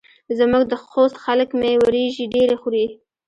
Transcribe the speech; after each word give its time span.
زموږ 0.37 0.63
د 0.67 0.73
خوست 0.85 1.17
خلک 1.23 1.49
مۍ 1.61 1.73
وریژې 1.79 2.25
ډېرې 2.33 2.55
خوري. 2.61 2.85